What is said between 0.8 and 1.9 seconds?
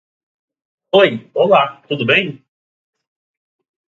Oi, olá.